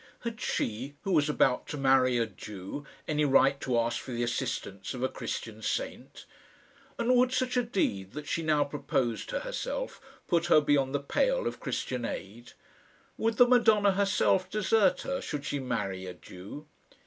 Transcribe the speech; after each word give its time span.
Had 0.21 0.41
she, 0.41 0.95
who 1.03 1.11
was 1.11 1.29
about 1.29 1.67
to 1.67 1.77
marry 1.77 2.17
a 2.17 2.25
Jew, 2.25 2.87
any 3.07 3.23
right 3.23 3.61
to 3.61 3.77
ask 3.77 4.01
for 4.01 4.09
the 4.11 4.23
assistance 4.23 4.95
of 4.95 5.03
a 5.03 5.07
Christian 5.07 5.61
saint? 5.61 6.25
And 6.97 7.15
would 7.15 7.31
such 7.31 7.55
a 7.55 7.61
deed 7.61 8.13
that 8.13 8.25
she 8.27 8.41
now 8.41 8.63
proposed 8.63 9.29
to 9.29 9.41
herself 9.41 10.01
put 10.27 10.47
her 10.47 10.59
beyond 10.59 10.95
the 10.95 10.99
pale 10.99 11.45
of 11.45 11.59
Christian 11.59 12.03
aid? 12.03 12.53
Would 13.17 13.37
the 13.37 13.47
Madonna 13.47 13.91
herself 13.91 14.49
desert 14.49 15.01
her 15.01 15.21
should 15.21 15.45
she 15.45 15.59
marry 15.59 16.07
a 16.07 16.15
Jew? 16.15 16.65